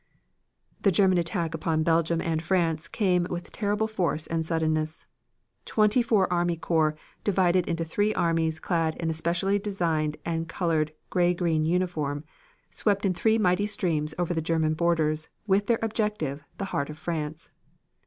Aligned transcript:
The 0.81 0.89
German 0.91 1.19
attack 1.19 1.53
upon 1.53 1.83
Belgium 1.83 2.21
and 2.21 2.41
France 2.41 2.87
came 2.87 3.27
with 3.29 3.51
terrible 3.51 3.85
force 3.85 4.25
and 4.25 4.43
suddenness. 4.43 5.05
Twenty 5.65 6.01
four 6.01 6.25
army 6.33 6.57
corps, 6.57 6.95
divided 7.23 7.67
into 7.67 7.85
three 7.85 8.11
armies 8.15 8.59
clad 8.59 8.95
in 8.97 9.11
a 9.11 9.13
specially 9.13 9.59
designed 9.59 10.17
and 10.25 10.49
colored 10.49 10.91
gray 11.11 11.35
green 11.35 11.63
uniform, 11.63 12.23
swept 12.71 13.05
in 13.05 13.13
three 13.13 13.37
mighty 13.37 13.67
streams 13.67 14.15
over 14.17 14.33
the 14.33 14.41
German 14.41 14.73
borders 14.73 15.29
with 15.45 15.67
their 15.67 15.77
objective 15.83 16.43
the 16.57 16.65
heart 16.73 16.89
of 16.89 16.97
France. 16.97 17.51